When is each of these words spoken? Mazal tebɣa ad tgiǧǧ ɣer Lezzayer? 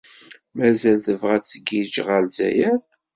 Mazal 0.57 0.97
tebɣa 1.05 1.33
ad 1.35 1.43
tgiǧǧ 1.45 1.95
ɣer 2.05 2.19
Lezzayer? 2.23 2.79